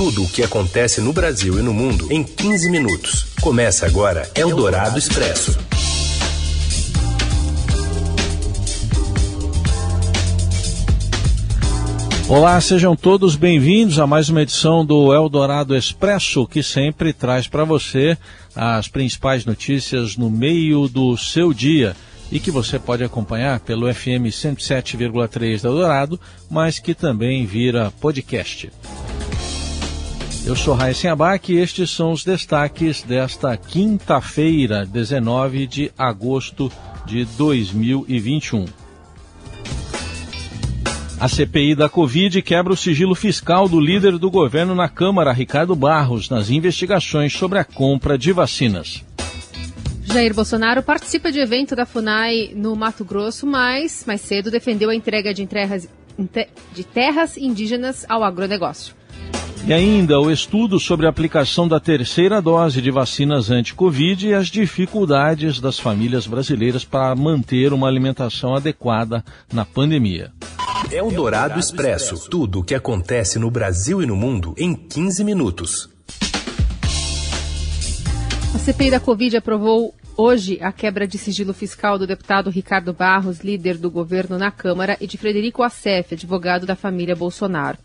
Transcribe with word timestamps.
Tudo 0.00 0.24
o 0.24 0.28
que 0.30 0.42
acontece 0.42 0.98
no 0.98 1.12
Brasil 1.12 1.58
e 1.58 1.62
no 1.62 1.74
mundo 1.74 2.10
em 2.10 2.24
15 2.24 2.70
minutos. 2.70 3.26
Começa 3.42 3.84
agora 3.84 4.26
Eldorado 4.34 4.98
Expresso. 4.98 5.58
Olá, 12.26 12.58
sejam 12.62 12.96
todos 12.96 13.36
bem-vindos 13.36 13.98
a 13.98 14.06
mais 14.06 14.30
uma 14.30 14.40
edição 14.40 14.86
do 14.86 15.12
Eldorado 15.12 15.76
Expresso, 15.76 16.46
que 16.46 16.62
sempre 16.62 17.12
traz 17.12 17.46
para 17.46 17.64
você 17.64 18.16
as 18.56 18.88
principais 18.88 19.44
notícias 19.44 20.16
no 20.16 20.30
meio 20.30 20.88
do 20.88 21.14
seu 21.18 21.52
dia 21.52 21.94
e 22.32 22.40
que 22.40 22.50
você 22.50 22.78
pode 22.78 23.04
acompanhar 23.04 23.60
pelo 23.60 23.92
FM 23.92 24.32
107,3 24.32 25.60
da 25.60 25.68
Eldorado, 25.68 26.18
mas 26.48 26.78
que 26.78 26.94
também 26.94 27.44
vira 27.44 27.92
podcast. 28.00 28.70
Eu 30.46 30.56
sou 30.56 30.74
Raíssen 30.74 31.10
Abac 31.10 31.52
e 31.52 31.58
estes 31.58 31.90
são 31.90 32.12
os 32.12 32.24
destaques 32.24 33.02
desta 33.02 33.56
quinta-feira, 33.56 34.86
19 34.86 35.66
de 35.66 35.92
agosto 35.96 36.72
de 37.04 37.24
2021. 37.36 38.64
A 41.20 41.28
CPI 41.28 41.74
da 41.74 41.88
Covid 41.90 42.40
quebra 42.40 42.72
o 42.72 42.76
sigilo 42.76 43.14
fiscal 43.14 43.68
do 43.68 43.78
líder 43.78 44.16
do 44.16 44.30
governo 44.30 44.74
na 44.74 44.88
Câmara, 44.88 45.30
Ricardo 45.30 45.76
Barros, 45.76 46.30
nas 46.30 46.48
investigações 46.48 47.34
sobre 47.34 47.58
a 47.58 47.64
compra 47.64 48.16
de 48.16 48.32
vacinas. 48.32 49.04
Jair 50.02 50.34
Bolsonaro 50.34 50.82
participa 50.82 51.30
de 51.30 51.38
evento 51.38 51.76
da 51.76 51.84
FUNAI 51.84 52.52
no 52.56 52.74
Mato 52.74 53.04
Grosso, 53.04 53.46
mas 53.46 54.04
mais 54.06 54.22
cedo 54.22 54.50
defendeu 54.50 54.88
a 54.88 54.94
entrega 54.94 55.34
de, 55.34 55.46
terras, 55.46 55.86
de 56.72 56.82
terras 56.82 57.36
indígenas 57.36 58.06
ao 58.08 58.24
agronegócio. 58.24 58.99
E 59.66 59.72
ainda 59.74 60.18
o 60.18 60.30
estudo 60.30 60.80
sobre 60.80 61.06
a 61.06 61.10
aplicação 61.10 61.68
da 61.68 61.78
terceira 61.78 62.40
dose 62.40 62.80
de 62.80 62.90
vacinas 62.90 63.50
anti-Covid 63.50 64.28
e 64.28 64.34
as 64.34 64.48
dificuldades 64.48 65.60
das 65.60 65.78
famílias 65.78 66.26
brasileiras 66.26 66.84
para 66.84 67.14
manter 67.14 67.72
uma 67.72 67.86
alimentação 67.86 68.54
adequada 68.54 69.22
na 69.52 69.64
pandemia. 69.64 70.32
É 70.90 71.02
o 71.02 71.10
Dourado 71.10 71.60
Expresso. 71.60 72.28
Tudo 72.30 72.60
o 72.60 72.64
que 72.64 72.74
acontece 72.74 73.38
no 73.38 73.50
Brasil 73.50 74.02
e 74.02 74.06
no 74.06 74.16
mundo 74.16 74.54
em 74.56 74.74
15 74.74 75.22
minutos. 75.22 75.90
A 78.54 78.58
CPI 78.58 78.90
da 78.90 78.98
Covid 78.98 79.36
aprovou 79.36 79.94
hoje 80.16 80.58
a 80.60 80.72
quebra 80.72 81.06
de 81.06 81.16
sigilo 81.16 81.54
fiscal 81.54 81.98
do 81.98 82.06
deputado 82.06 82.50
Ricardo 82.50 82.92
Barros, 82.92 83.40
líder 83.40 83.78
do 83.78 83.90
governo 83.90 84.36
na 84.36 84.50
Câmara, 84.50 84.96
e 85.00 85.06
de 85.06 85.16
Frederico 85.16 85.62
Assef, 85.62 86.14
advogado 86.14 86.66
da 86.66 86.74
família 86.74 87.14
Bolsonaro. 87.14 87.78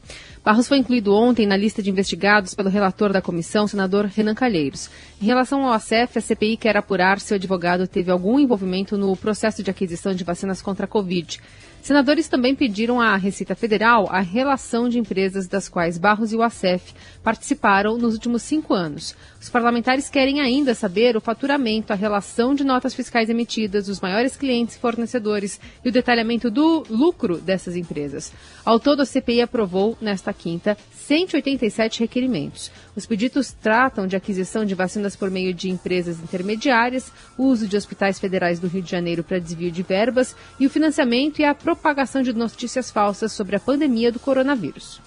Barros 0.45 0.67
foi 0.67 0.77
incluído 0.77 1.11
ontem 1.11 1.47
na 1.47 1.57
lista 1.57 1.81
de 1.81 1.89
investigados 1.89 2.53
pelo 2.53 2.69
relator 2.69 3.11
da 3.11 3.19
comissão, 3.19 3.65
senador 3.65 4.05
Renan 4.05 4.35
Calheiros. 4.35 4.91
Em 5.19 5.25
relação 5.25 5.65
ao 5.65 5.73
ACF, 5.73 6.19
a 6.19 6.21
CPI 6.21 6.55
quer 6.55 6.77
apurar 6.77 7.19
se 7.19 7.33
o 7.33 7.35
advogado 7.35 7.88
teve 7.88 8.11
algum 8.11 8.39
envolvimento 8.39 8.95
no 8.95 9.17
processo 9.17 9.63
de 9.63 9.71
aquisição 9.71 10.13
de 10.13 10.23
vacinas 10.23 10.61
contra 10.61 10.85
a 10.85 10.88
Covid. 10.88 11.41
Senadores 11.81 12.27
também 12.27 12.53
pediram 12.53 13.01
à 13.01 13.16
Receita 13.16 13.55
Federal 13.55 14.07
a 14.11 14.19
relação 14.19 14.88
de 14.88 14.99
empresas 14.99 15.47
das 15.47 15.67
quais 15.67 15.97
Barros 15.97 16.31
e 16.31 16.35
o 16.35 16.43
ACEF 16.43 16.93
participaram 17.23 17.97
nos 17.97 18.13
últimos 18.13 18.43
cinco 18.43 18.73
anos. 18.73 19.16
Os 19.45 19.49
parlamentares 19.51 20.09
querem 20.09 20.41
ainda 20.41 20.73
saber 20.73 21.15
o 21.15 21.21
faturamento, 21.21 21.93
a 21.93 21.95
relação 21.95 22.55
de 22.55 22.63
notas 22.63 22.95
fiscais 22.95 23.29
emitidas, 23.29 23.88
os 23.88 24.01
maiores 24.01 24.35
clientes 24.35 24.75
e 24.75 24.79
fornecedores 24.79 25.61
e 25.83 25.89
o 25.89 25.91
detalhamento 25.91 26.49
do 26.49 26.83
lucro 26.89 27.38
dessas 27.38 27.75
empresas. 27.75 28.33
Ao 28.66 28.79
todo, 28.79 29.03
a 29.03 29.05
CPI 29.05 29.41
aprovou, 29.41 29.95
nesta 30.01 30.33
quinta, 30.33 30.75
187 30.95 31.99
requerimentos. 31.99 32.71
Os 32.95 33.05
pedidos 33.05 33.51
tratam 33.51 34.07
de 34.07 34.16
aquisição 34.16 34.66
de 34.66 34.73
vacinas 34.73 35.16
por 35.16 35.29
meio 35.29 35.53
de 35.53 35.69
empresas 35.69 36.19
intermediárias, 36.19 37.11
uso 37.38 37.67
de 37.67 37.77
hospitais 37.77 38.19
federais 38.19 38.59
do 38.59 38.67
Rio 38.67 38.81
de 38.81 38.89
Janeiro 38.89 39.23
para 39.23 39.38
desvio 39.38 39.69
de 39.69 39.83
verbas 39.83 40.35
e 40.59 40.66
o 40.66 40.72
financiamento 40.72 41.39
e 41.39 41.45
a 41.45 41.53
propagação 41.53 42.23
de 42.23 42.34
notícias 42.34 42.89
falsas 42.89 43.31
sobre 43.31 43.55
a 43.55 43.59
pandemia 43.59 44.11
do 44.11 44.19
coronavírus. 44.19 45.00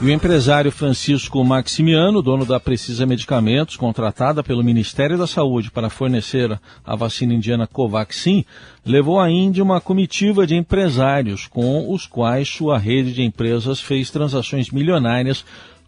E 0.00 0.06
o 0.06 0.10
empresário 0.10 0.72
Francisco 0.72 1.42
Maximiano, 1.44 2.20
dono 2.20 2.44
da 2.44 2.58
Precisa 2.58 3.06
Medicamentos, 3.06 3.76
contratada 3.76 4.42
pelo 4.42 4.62
Ministério 4.62 5.16
da 5.16 5.26
Saúde 5.26 5.70
para 5.70 5.88
fornecer 5.88 6.60
a 6.84 6.96
vacina 6.96 7.32
indiana 7.32 7.66
Covaxin, 7.66 8.44
levou 8.84 9.20
à 9.20 9.30
Índia 9.30 9.62
uma 9.62 9.80
comitiva 9.80 10.46
de 10.46 10.56
empresários 10.56 11.46
com 11.46 11.90
os 11.90 12.06
quais 12.06 12.48
sua 12.48 12.76
rede 12.76 13.14
de 13.14 13.22
empresas 13.22 13.80
fez 13.80 14.10
transações 14.10 14.68
milionárias 14.70 15.44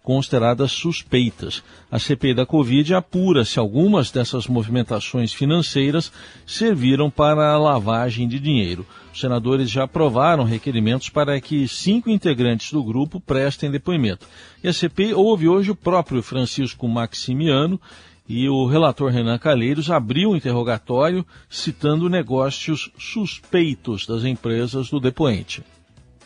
consideradas 0.06 0.70
suspeitas. 0.70 1.64
A 1.90 1.98
CPI 1.98 2.32
da 2.32 2.46
Covid 2.46 2.94
apura 2.94 3.44
se 3.44 3.58
algumas 3.58 4.08
dessas 4.12 4.46
movimentações 4.46 5.32
financeiras 5.32 6.12
serviram 6.46 7.10
para 7.10 7.50
a 7.50 7.58
lavagem 7.58 8.28
de 8.28 8.38
dinheiro. 8.38 8.86
Os 9.12 9.18
senadores 9.18 9.68
já 9.68 9.82
aprovaram 9.82 10.44
requerimentos 10.44 11.08
para 11.08 11.40
que 11.40 11.66
cinco 11.66 12.08
integrantes 12.08 12.70
do 12.70 12.84
grupo 12.84 13.18
prestem 13.18 13.68
depoimento. 13.68 14.28
E 14.62 14.68
a 14.68 14.72
CPI 14.72 15.12
ouve 15.12 15.48
hoje 15.48 15.72
o 15.72 15.76
próprio 15.76 16.22
Francisco 16.22 16.86
Maximiano 16.86 17.80
e 18.28 18.48
o 18.48 18.64
relator 18.64 19.10
Renan 19.10 19.38
Calheiros 19.38 19.90
abriu 19.90 20.30
um 20.30 20.36
interrogatório 20.36 21.26
citando 21.50 22.08
negócios 22.08 22.92
suspeitos 22.96 24.06
das 24.06 24.22
empresas 24.22 24.88
do 24.88 25.00
depoente. 25.00 25.64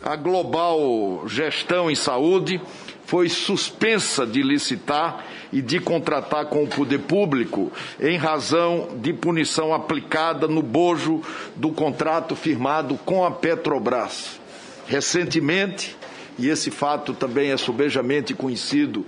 A 0.03 0.16
Global 0.16 1.25
Gestão 1.27 1.91
em 1.91 1.94
Saúde 1.94 2.59
foi 3.05 3.28
suspensa 3.28 4.27
de 4.27 4.43
licitar 4.43 5.27
e 5.53 5.61
de 5.61 5.78
contratar 5.78 6.47
com 6.47 6.65
o 6.65 6.69
poder 6.69 7.00
público 7.00 7.71
em 8.00 8.16
razão 8.16 8.88
de 8.97 9.12
punição 9.12 9.75
aplicada 9.75 10.49
no 10.49 10.62
bojo 10.62 11.21
do 11.55 11.71
contrato 11.71 12.34
firmado 12.34 12.99
com 13.05 13.27
a 13.27 13.31
Petrobras. 13.31 14.41
Recentemente, 14.87 15.94
e 16.38 16.49
esse 16.49 16.71
fato 16.71 17.12
também 17.12 17.50
é 17.50 17.56
sobejamente 17.59 18.32
conhecido 18.32 19.05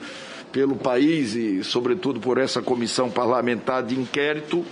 pelo 0.52 0.76
país 0.76 1.34
e, 1.34 1.64
sobretudo, 1.64 2.20
por 2.20 2.36
essa 2.36 2.60
comissão 2.60 3.10
parlamentar 3.10 3.82
de 3.82 3.98
inquérito, 3.98 4.62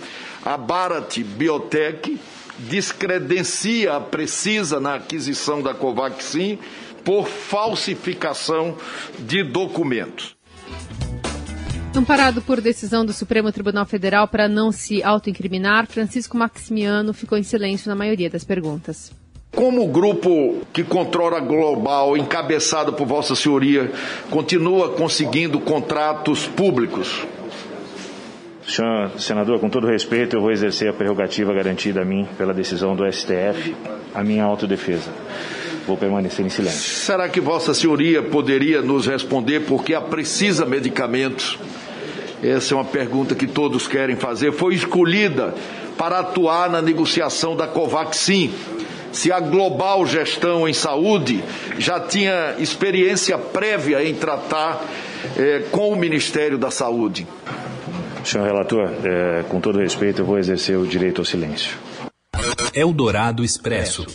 a 0.45 0.55
Barat 0.55 1.17
Biotech 1.17 2.19
descredencia 2.59 3.95
a 3.95 3.99
Precisa 3.99 4.79
na 4.79 4.95
aquisição 4.95 5.61
da 5.61 5.73
Covaxin 5.73 6.59
por 7.03 7.27
falsificação 7.27 8.77
de 9.19 9.43
documentos. 9.43 10.35
Amparado 11.95 12.41
por 12.41 12.61
decisão 12.61 13.05
do 13.05 13.11
Supremo 13.11 13.51
Tribunal 13.51 13.85
Federal 13.85 14.27
para 14.27 14.47
não 14.47 14.71
se 14.71 15.03
autoincriminar, 15.03 15.87
Francisco 15.87 16.37
Maximiano 16.37 17.13
ficou 17.13 17.37
em 17.37 17.43
silêncio 17.43 17.89
na 17.89 17.95
maioria 17.95 18.29
das 18.29 18.45
perguntas. 18.45 19.11
Como 19.53 19.83
o 19.83 19.87
grupo 19.89 20.61
que 20.71 20.81
controla 20.81 21.37
a 21.37 21.41
Global, 21.41 22.15
encabeçado 22.15 22.93
por 22.93 23.05
Vossa 23.05 23.35
Senhoria, 23.35 23.91
continua 24.29 24.93
conseguindo 24.93 25.59
contratos 25.59 26.47
públicos? 26.47 27.27
Senhor 28.71 29.11
senador, 29.19 29.59
com 29.59 29.69
todo 29.69 29.85
respeito, 29.85 30.35
eu 30.35 30.41
vou 30.41 30.51
exercer 30.51 30.89
a 30.89 30.93
prerrogativa 30.93 31.53
garantida 31.53 32.01
a 32.01 32.05
mim 32.05 32.27
pela 32.37 32.53
decisão 32.53 32.95
do 32.95 33.03
STF, 33.11 33.75
a 34.13 34.23
minha 34.23 34.43
autodefesa 34.43 35.11
vou 35.85 35.97
permanecer 35.97 36.45
em 36.45 36.49
silêncio. 36.49 36.79
Será 36.79 37.27
que 37.27 37.41
Vossa 37.41 37.73
Senhoria 37.73 38.21
poderia 38.21 38.81
nos 38.81 39.07
responder 39.07 39.61
porque 39.61 39.93
a 39.93 40.01
Precisa 40.01 40.65
Medicamentos, 40.65 41.57
essa 42.41 42.73
é 42.73 42.77
uma 42.77 42.85
pergunta 42.85 43.35
que 43.35 43.47
todos 43.47 43.87
querem 43.87 44.15
fazer, 44.15 44.51
foi 44.51 44.75
escolhida 44.75 45.53
para 45.97 46.19
atuar 46.19 46.69
na 46.69 46.81
negociação 46.81 47.55
da 47.55 47.67
Covaxin? 47.67 48.53
Se 49.11 49.31
a 49.31 49.41
Global 49.41 50.05
Gestão 50.05 50.67
em 50.67 50.73
Saúde 50.73 51.43
já 51.77 51.99
tinha 51.99 52.55
experiência 52.59 53.37
prévia 53.37 54.01
em 54.01 54.15
tratar 54.15 54.85
eh, 55.35 55.63
com 55.69 55.89
o 55.89 55.97
Ministério 55.97 56.57
da 56.57 56.71
Saúde? 56.71 57.27
Senhor 58.23 58.45
relator, 58.45 58.89
eh, 59.03 59.43
com 59.49 59.59
todo 59.59 59.79
respeito, 59.79 60.21
eu 60.21 60.25
vou 60.25 60.37
exercer 60.37 60.77
o 60.77 60.85
direito 60.85 61.21
ao 61.21 61.25
silêncio. 61.25 61.77
Eldorado 62.73 63.43
Expresso. 63.43 64.05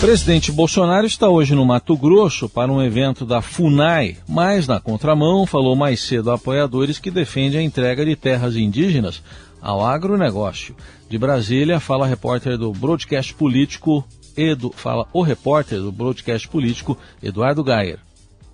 Presidente 0.00 0.52
Bolsonaro 0.52 1.06
está 1.06 1.28
hoje 1.28 1.54
no 1.54 1.64
Mato 1.64 1.96
Grosso 1.96 2.48
para 2.48 2.70
um 2.70 2.82
evento 2.82 3.24
da 3.24 3.40
FUNAI, 3.40 4.18
mas 4.28 4.66
na 4.66 4.78
contramão 4.78 5.46
falou 5.46 5.74
mais 5.74 6.00
cedo 6.00 6.30
a 6.30 6.34
apoiadores 6.34 6.98
que 6.98 7.10
defendem 7.10 7.60
a 7.60 7.62
entrega 7.62 8.04
de 8.04 8.14
terras 8.14 8.56
indígenas 8.56 9.22
ao 9.60 9.84
agronegócio. 9.84 10.76
De 11.08 11.16
Brasília, 11.16 11.80
fala 11.80 12.06
repórter 12.06 12.58
do 12.58 12.72
broadcast 12.72 13.34
político 13.34 14.06
Edu, 14.36 14.70
fala 14.76 15.06
o 15.14 15.22
repórter 15.22 15.80
do 15.80 15.90
broadcast 15.90 16.46
político 16.48 16.96
Eduardo 17.22 17.64
Gayer. 17.64 17.98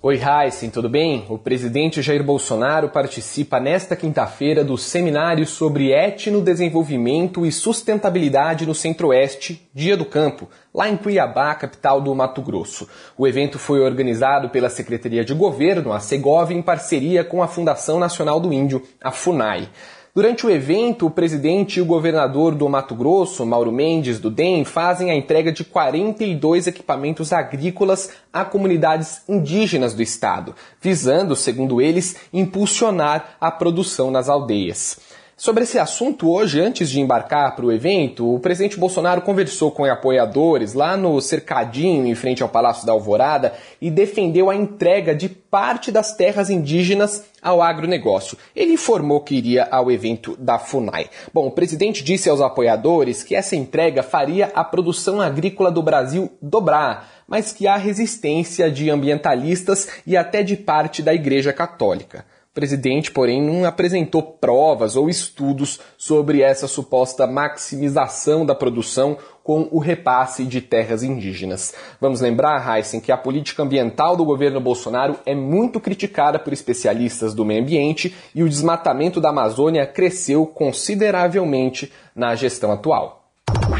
Oi, 0.05 0.19
Heisen, 0.21 0.69
tudo 0.69 0.89
bem? 0.89 1.25
O 1.29 1.37
presidente 1.37 2.01
Jair 2.01 2.21
Bolsonaro 2.21 2.89
participa 2.89 3.57
nesta 3.57 3.95
quinta-feira 3.95 4.61
do 4.61 4.77
seminário 4.77 5.45
sobre 5.45 5.93
etnodesenvolvimento 5.93 7.45
e 7.45 7.51
sustentabilidade 7.53 8.65
no 8.65 8.75
Centro-Oeste, 8.75 9.65
Dia 9.73 9.95
do 9.95 10.03
Campo, 10.03 10.49
lá 10.73 10.89
em 10.89 10.97
Cuiabá, 10.97 11.55
capital 11.55 12.01
do 12.01 12.13
Mato 12.13 12.41
Grosso. 12.41 12.85
O 13.17 13.25
evento 13.25 13.57
foi 13.57 13.79
organizado 13.79 14.49
pela 14.49 14.69
Secretaria 14.69 15.23
de 15.23 15.33
Governo, 15.33 15.93
a 15.93 16.01
Segov, 16.01 16.51
em 16.51 16.61
parceria 16.61 17.23
com 17.23 17.41
a 17.41 17.47
Fundação 17.47 17.97
Nacional 17.97 18.41
do 18.41 18.51
Índio, 18.51 18.83
a 19.01 19.09
FUNAI. 19.09 19.69
Durante 20.15 20.45
o 20.45 20.49
evento, 20.51 21.07
o 21.07 21.09
presidente 21.09 21.79
e 21.79 21.81
o 21.81 21.85
governador 21.85 22.53
do 22.53 22.69
Mato 22.69 22.93
Grosso, 22.93 23.43
Mauro 23.47 23.71
Mendes, 23.71 24.19
do 24.19 24.29
DEM, 24.29 24.63
fazem 24.63 25.09
a 25.09 25.15
entrega 25.15 25.51
de 25.51 25.63
42 25.63 26.67
equipamentos 26.67 27.33
agrícolas 27.33 28.11
a 28.31 28.45
comunidades 28.45 29.23
indígenas 29.27 29.95
do 29.95 30.03
estado, 30.03 30.53
visando, 30.79 31.35
segundo 31.35 31.81
eles, 31.81 32.15
impulsionar 32.31 33.37
a 33.41 33.49
produção 33.49 34.11
nas 34.11 34.29
aldeias. 34.29 34.99
Sobre 35.43 35.63
esse 35.63 35.77
assunto, 35.77 36.31
hoje, 36.31 36.61
antes 36.61 36.89
de 36.89 37.01
embarcar 37.01 37.53
para 37.53 37.65
o 37.65 37.71
evento, 37.73 38.33
o 38.33 38.39
presidente 38.39 38.79
Bolsonaro 38.79 39.21
conversou 39.21 39.71
com 39.71 39.83
apoiadores 39.83 40.73
lá 40.73 40.95
no 40.95 41.19
cercadinho 41.19 42.07
em 42.07 42.15
frente 42.15 42.41
ao 42.41 42.47
Palácio 42.47 42.87
da 42.87 42.93
Alvorada 42.93 43.53
e 43.81 43.91
defendeu 43.91 44.49
a 44.49 44.55
entrega 44.55 45.13
de 45.13 45.27
parte 45.27 45.91
das 45.91 46.15
terras 46.15 46.49
indígenas 46.49 47.25
ao 47.41 47.61
agronegócio. 47.61 48.37
Ele 48.55 48.71
informou 48.71 49.19
que 49.19 49.35
iria 49.35 49.67
ao 49.69 49.91
evento 49.91 50.37
da 50.37 50.57
FUNAI. 50.57 51.09
Bom, 51.33 51.47
o 51.47 51.51
presidente 51.51 52.05
disse 52.05 52.29
aos 52.29 52.39
apoiadores 52.39 53.21
que 53.21 53.35
essa 53.35 53.53
entrega 53.53 54.01
faria 54.01 54.49
a 54.55 54.63
produção 54.63 55.19
agrícola 55.19 55.69
do 55.69 55.83
Brasil 55.83 56.31
dobrar, 56.41 57.25
mas 57.27 57.51
que 57.51 57.67
há 57.67 57.75
resistência 57.75 58.71
de 58.71 58.89
ambientalistas 58.89 59.89
e 60.07 60.15
até 60.15 60.41
de 60.41 60.55
parte 60.55 61.03
da 61.03 61.13
Igreja 61.13 61.51
Católica. 61.51 62.23
Presidente, 62.53 63.09
porém, 63.09 63.41
não 63.41 63.65
apresentou 63.65 64.21
provas 64.21 64.95
ou 64.95 65.09
estudos 65.09 65.79
sobre 65.97 66.41
essa 66.41 66.67
suposta 66.67 67.25
maximização 67.25 68.45
da 68.45 68.53
produção 68.53 69.17
com 69.43 69.67
o 69.71 69.79
repasse 69.79 70.45
de 70.45 70.61
terras 70.61 71.01
indígenas. 71.01 71.73
Vamos 71.99 72.21
lembrar, 72.21 72.77
Heisen, 72.77 73.01
que 73.01 73.11
a 73.11 73.17
política 73.17 73.63
ambiental 73.63 74.15
do 74.15 74.23
governo 74.23 74.61
Bolsonaro 74.61 75.17
é 75.25 75.33
muito 75.33 75.79
criticada 75.79 76.37
por 76.37 76.53
especialistas 76.53 77.33
do 77.33 77.43
meio 77.43 77.63
ambiente 77.63 78.15
e 78.35 78.43
o 78.43 78.49
desmatamento 78.49 79.19
da 79.19 79.29
Amazônia 79.29 79.87
cresceu 79.87 80.45
consideravelmente 80.45 81.91
na 82.15 82.35
gestão 82.35 82.71
atual. 82.71 83.25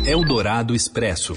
Eldorado 0.03 0.73
Expresso. 0.75 1.35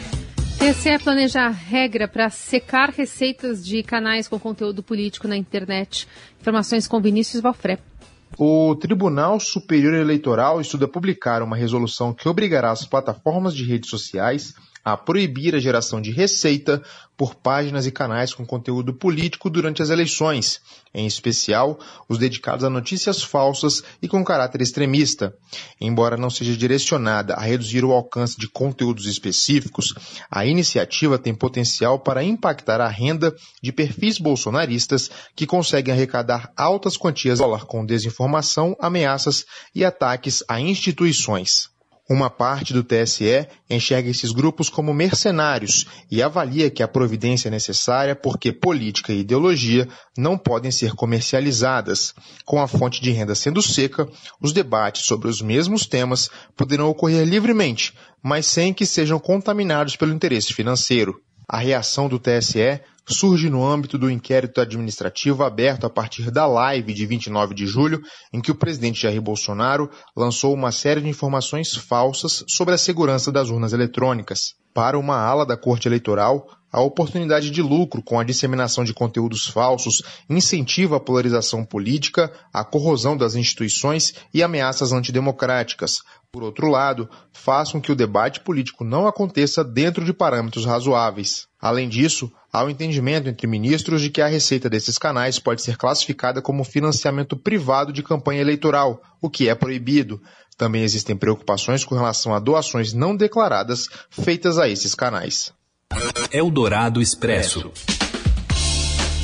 TSE 0.67 0.99
planeja 0.99 1.49
regra 1.49 2.09
para 2.09 2.29
secar 2.29 2.91
receitas 2.91 3.65
de 3.65 3.85
canais 3.85 4.27
com 4.27 4.37
conteúdo 4.37 4.83
político 4.83 5.29
na 5.29 5.37
internet. 5.37 6.09
Informações 6.41 6.89
com 6.89 7.01
Vinícius 7.01 7.41
Valfré. 7.41 7.79
O 8.37 8.75
Tribunal 8.75 9.39
Superior 9.39 9.95
Eleitoral 9.95 10.61
estuda 10.61 10.89
publicar 10.89 11.41
uma 11.41 11.57
resolução 11.57 12.13
que 12.13 12.29
obrigará 12.29 12.73
as 12.73 12.85
plataformas 12.85 13.55
de 13.55 13.65
redes 13.65 13.89
sociais 13.89 14.55
a 14.87 14.97
proibir 14.97 15.53
a 15.53 15.59
geração 15.59 16.01
de 16.01 16.13
receita 16.13 16.81
por 17.17 17.35
páginas 17.35 17.87
e 17.87 17.91
canais 17.91 18.33
com 18.33 18.47
conteúdo 18.47 18.95
político 18.95 19.51
durante 19.51 19.83
as 19.83 19.91
eleições, 19.91 20.61
em 20.95 21.05
especial 21.09 21.77
os 22.09 22.19
dedicados 22.19 22.65
a 22.65 22.71
notícias 22.71 23.21
falsas 23.21 23.83
e 24.01 24.07
com 24.07 24.25
caráter 24.25 24.63
extremista. 24.63 25.35
Embora 25.81 26.17
não 26.17 26.31
seja 26.31 26.57
direcionada 26.57 27.35
a 27.35 27.41
reduzir 27.41 27.85
o 27.85 27.91
alcance 27.91 28.39
de 28.39 28.47
conteúdos 28.47 29.07
específicos, 29.07 29.93
a 30.31 30.47
iniciativa 30.47 31.19
tem 31.19 31.35
potencial 31.35 31.99
para 31.99 32.23
impactar 32.23 32.81
a 32.81 32.87
renda 32.87 33.35
de 33.61 33.73
perfis 33.73 34.21
bolsonaristas 34.21 35.11
que 35.35 35.49
conseguem 35.49 35.93
arrecadar 35.93 36.53
altas 36.57 36.97
quantias 36.97 37.39
de 37.39 37.45
dólar 37.45 37.65
com 37.65 37.85
desinformação, 37.85 38.77
ameaças 38.79 39.47
e 39.75 39.85
ataques 39.85 40.45
a 40.49 40.61
instituições. 40.61 41.75
Uma 42.09 42.31
parte 42.31 42.73
do 42.73 42.85
TSE 42.85 43.49
enxerga 43.69 44.09
esses 44.09 44.31
grupos 44.31 44.69
como 44.69 44.95
mercenários 44.95 45.87
e 46.09 46.23
avalia 46.23 46.71
que 46.71 46.81
a 46.81 46.87
providência 46.87 47.49
é 47.49 47.51
necessária 47.51 48.15
porque 48.15 48.53
política 48.53 49.13
e 49.13 49.21
ideologia 49.21 49.89
não 50.17 50.39
podem 50.39 50.71
ser 50.71 50.93
comercializadas. 50.93 52.15
Com 52.45 52.63
a 52.63 52.69
fonte 52.69 53.03
de 53.03 53.11
renda 53.11 53.35
sendo 53.35 53.61
seca, 53.61 54.09
os 54.41 54.53
debates 54.53 55.05
sobre 55.05 55.29
os 55.29 55.43
mesmos 55.43 55.85
temas 55.85 56.31
poderão 56.57 56.89
ocorrer 56.89 57.27
livremente, 57.27 57.93
mas 58.23 58.47
sem 58.47 58.73
que 58.73 58.87
sejam 58.87 59.19
contaminados 59.19 59.97
pelo 59.97 60.15
interesse 60.15 60.55
financeiro. 60.55 61.21
A 61.49 61.59
reação 61.59 62.09
do 62.09 62.21
TSE 62.21 62.81
surge 63.09 63.49
no 63.49 63.65
âmbito 63.65 63.97
do 63.97 64.11
inquérito 64.11 64.61
administrativo 64.61 65.45
aberto 65.45 65.87
a 65.87 65.91
partir 65.91 66.31
da 66.31 66.47
live 66.47 66.93
de 66.93 67.07
29 67.07 67.55
de 67.55 67.67
julho, 67.67 68.03
em 68.33 68.41
que 68.41 68.51
o 68.51 68.55
presidente 68.55 69.03
Jair 69.03 69.21
Bolsonaro 69.21 69.91
lançou 70.17 70.53
uma 70.53 70.73
série 70.73 71.01
de 71.01 71.09
informações 71.09 71.75
falsas 71.75 72.45
sobre 72.49 72.75
a 72.75 72.79
segurança 72.79 73.31
das 73.31 73.51
urnas 73.51 73.73
eletrônicas. 73.73 74.55
Para 74.75 74.99
uma 74.99 75.17
ala 75.17 75.47
da 75.47 75.57
Corte 75.57 75.89
Eleitoral, 75.89 76.47
a 76.77 76.81
oportunidade 76.83 77.51
de 77.51 77.63
lucro 77.63 78.03
com 78.03 78.21
a 78.21 78.23
disseminação 78.23 78.85
de 78.85 78.93
conteúdos 78.93 79.47
falsos 79.47 80.03
incentiva 80.29 80.99
a 80.99 81.01
polarização 81.01 81.65
política, 81.65 82.31
a 82.53 82.63
corrosão 82.63 83.17
das 83.17 83.35
instituições 83.35 84.13
e 84.35 84.43
ameaças 84.43 84.93
antidemocráticas. 84.93 86.03
Por 86.31 86.43
outro 86.43 86.69
lado, 86.69 87.09
façam 87.33 87.81
que 87.81 87.91
o 87.91 87.97
debate 87.97 88.41
político 88.41 88.85
não 88.85 89.07
aconteça 89.07 89.65
dentro 89.65 90.05
de 90.05 90.13
parâmetros 90.13 90.67
razoáveis. 90.67 91.49
Além 91.59 91.89
disso, 91.89 92.31
há 92.53 92.63
o 92.63 92.67
um 92.67 92.71
entendimento 92.71 93.27
entre 93.27 93.47
ministros 93.47 94.03
de 94.03 94.11
que 94.11 94.21
a 94.21 94.27
receita 94.27 94.69
desses 94.69 94.99
canais 94.99 95.39
pode 95.39 95.63
ser 95.63 95.79
classificada 95.79 96.43
como 96.43 96.63
financiamento 96.63 97.39
privado 97.39 97.91
de 97.91 98.03
campanha 98.03 98.43
eleitoral, 98.43 99.01
o 99.23 99.31
que 99.31 99.49
é 99.49 99.55
proibido. 99.55 100.21
Também 100.59 100.83
existem 100.83 101.17
preocupações 101.17 101.87
com 101.87 101.95
relação 101.95 102.35
a 102.35 102.39
doações 102.39 102.93
não 102.93 103.17
declaradas 103.17 103.89
feitas 104.11 104.59
a 104.59 104.69
esses 104.69 104.95
canais. 104.95 105.56
Eldorado 106.37 107.01
Expresso. 107.01 107.73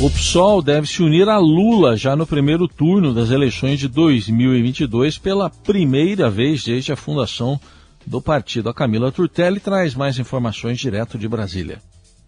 O 0.00 0.08
PSOL 0.08 0.62
deve 0.62 0.86
se 0.86 1.02
unir 1.02 1.28
a 1.28 1.36
Lula 1.36 1.94
já 1.94 2.16
no 2.16 2.26
primeiro 2.26 2.66
turno 2.66 3.12
das 3.12 3.30
eleições 3.30 3.78
de 3.78 3.86
2022 3.86 5.18
pela 5.18 5.50
primeira 5.50 6.30
vez 6.30 6.64
desde 6.64 6.90
a 6.90 6.96
fundação 6.96 7.60
do 8.06 8.22
partido. 8.22 8.70
A 8.70 8.74
Camila 8.74 9.12
Turtelli 9.12 9.60
traz 9.60 9.94
mais 9.94 10.18
informações 10.18 10.78
direto 10.78 11.18
de 11.18 11.28
Brasília. 11.28 11.82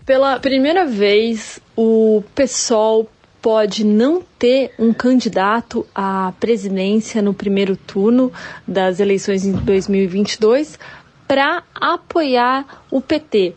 Pela 0.04 0.38
primeira 0.38 0.84
vez, 0.84 1.58
o 1.74 2.22
PSOL 2.34 3.08
pode 3.40 3.84
não 3.84 4.22
ter 4.38 4.74
um 4.78 4.92
candidato 4.92 5.86
à 5.94 6.32
presidência 6.38 7.22
no 7.22 7.32
primeiro 7.32 7.74
turno 7.74 8.30
das 8.68 9.00
eleições 9.00 9.46
em 9.46 9.52
2022 9.52 10.78
para 11.26 11.62
apoiar 11.74 12.84
o 12.90 13.00
PT 13.00 13.54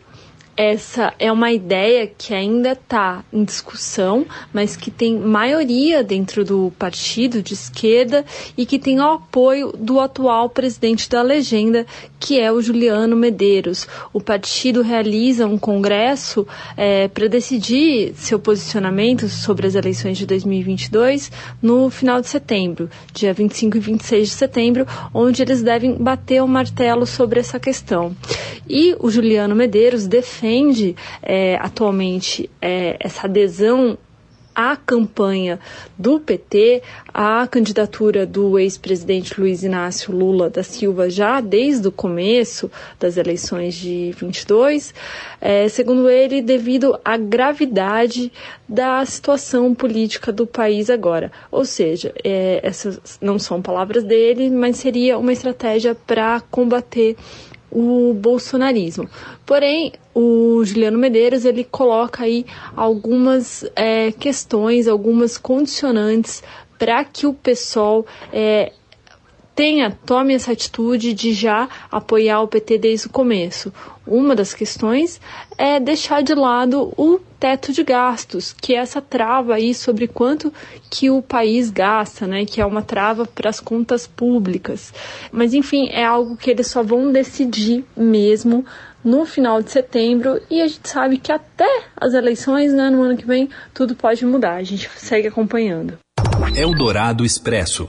essa 0.58 1.14
é 1.20 1.30
uma 1.30 1.52
ideia 1.52 2.04
que 2.08 2.34
ainda 2.34 2.72
está 2.72 3.24
em 3.32 3.44
discussão, 3.44 4.26
mas 4.52 4.76
que 4.76 4.90
tem 4.90 5.16
maioria 5.16 6.02
dentro 6.02 6.44
do 6.44 6.72
partido 6.76 7.40
de 7.40 7.54
esquerda 7.54 8.24
e 8.56 8.66
que 8.66 8.76
tem 8.76 8.98
o 8.98 9.04
apoio 9.04 9.70
do 9.78 10.00
atual 10.00 10.50
presidente 10.50 11.08
da 11.08 11.22
legenda, 11.22 11.86
que 12.18 12.40
é 12.40 12.50
o 12.50 12.60
Juliano 12.60 13.14
Medeiros. 13.14 13.86
O 14.12 14.20
partido 14.20 14.82
realiza 14.82 15.46
um 15.46 15.56
congresso 15.56 16.44
é, 16.76 17.06
para 17.06 17.28
decidir 17.28 18.14
seu 18.16 18.40
posicionamento 18.40 19.28
sobre 19.28 19.64
as 19.64 19.76
eleições 19.76 20.18
de 20.18 20.26
2022 20.26 21.30
no 21.62 21.88
final 21.88 22.20
de 22.20 22.26
setembro, 22.26 22.90
dia 23.14 23.32
25 23.32 23.76
e 23.76 23.80
26 23.80 24.28
de 24.30 24.34
setembro, 24.34 24.86
onde 25.14 25.40
eles 25.40 25.62
devem 25.62 25.94
bater 25.94 26.42
o 26.42 26.48
martelo 26.48 27.06
sobre 27.06 27.38
essa 27.38 27.60
questão. 27.60 28.16
E 28.68 28.96
o 28.98 29.08
Juliano 29.08 29.54
Medeiros 29.54 30.08
defende 30.08 30.47
é, 31.22 31.56
atualmente 31.60 32.48
é, 32.60 32.96
essa 33.00 33.26
adesão 33.26 33.98
à 34.58 34.76
campanha 34.76 35.60
do 35.96 36.18
PT, 36.18 36.82
à 37.14 37.46
candidatura 37.46 38.26
do 38.26 38.58
ex-presidente 38.58 39.40
Luiz 39.40 39.62
Inácio 39.62 40.12
Lula 40.12 40.50
da 40.50 40.64
Silva 40.64 41.08
já 41.08 41.40
desde 41.40 41.86
o 41.86 41.92
começo 41.92 42.68
das 42.98 43.16
eleições 43.16 43.76
de 43.76 44.12
22, 44.18 44.92
é, 45.40 45.68
segundo 45.68 46.10
ele, 46.10 46.42
devido 46.42 46.98
à 47.04 47.16
gravidade 47.16 48.32
da 48.68 49.06
situação 49.06 49.72
política 49.72 50.32
do 50.32 50.44
país 50.44 50.90
agora. 50.90 51.30
Ou 51.52 51.64
seja, 51.64 52.12
é, 52.24 52.58
essas 52.60 53.16
não 53.22 53.38
são 53.38 53.62
palavras 53.62 54.02
dele, 54.02 54.50
mas 54.50 54.78
seria 54.78 55.18
uma 55.18 55.32
estratégia 55.32 55.94
para 55.94 56.40
combater 56.40 57.16
o 57.70 58.14
bolsonarismo. 58.14 59.08
Porém, 59.44 59.92
o 60.14 60.64
Juliano 60.64 60.98
Medeiros 60.98 61.44
ele 61.44 61.64
coloca 61.64 62.24
aí 62.24 62.44
algumas 62.76 63.64
é, 63.76 64.12
questões, 64.12 64.88
algumas 64.88 65.36
condicionantes 65.36 66.42
para 66.78 67.04
que 67.04 67.26
o 67.26 67.34
pessoal 67.34 68.06
é, 68.32 68.72
tenha, 69.58 69.90
tome 70.06 70.34
essa 70.34 70.52
atitude 70.52 71.12
de 71.12 71.32
já 71.32 71.68
apoiar 71.90 72.42
o 72.42 72.46
PT 72.46 72.78
desde 72.78 73.08
o 73.08 73.10
começo. 73.10 73.72
Uma 74.06 74.36
das 74.36 74.54
questões 74.54 75.20
é 75.58 75.80
deixar 75.80 76.22
de 76.22 76.32
lado 76.32 76.94
o 76.96 77.18
teto 77.40 77.72
de 77.72 77.82
gastos, 77.82 78.52
que 78.52 78.76
é 78.76 78.78
essa 78.78 79.02
trava 79.02 79.56
aí 79.56 79.74
sobre 79.74 80.06
quanto 80.06 80.52
que 80.88 81.10
o 81.10 81.20
país 81.20 81.70
gasta, 81.70 82.24
né, 82.24 82.44
que 82.44 82.60
é 82.60 82.64
uma 82.64 82.82
trava 82.82 83.26
para 83.26 83.50
as 83.50 83.58
contas 83.58 84.06
públicas. 84.06 84.94
Mas 85.32 85.52
enfim, 85.52 85.88
é 85.90 86.04
algo 86.04 86.36
que 86.36 86.52
eles 86.52 86.68
só 86.68 86.80
vão 86.80 87.10
decidir 87.10 87.84
mesmo 87.96 88.64
no 89.02 89.26
final 89.26 89.60
de 89.60 89.72
setembro 89.72 90.40
e 90.48 90.62
a 90.62 90.68
gente 90.68 90.88
sabe 90.88 91.18
que 91.18 91.32
até 91.32 91.82
as 91.96 92.14
eleições, 92.14 92.72
né, 92.72 92.90
no 92.90 93.02
ano 93.02 93.16
que 93.16 93.26
vem, 93.26 93.50
tudo 93.74 93.96
pode 93.96 94.24
mudar. 94.24 94.54
A 94.54 94.62
gente 94.62 94.88
segue 94.94 95.26
acompanhando. 95.26 95.98
Eldorado 96.54 97.24
Expresso. 97.24 97.88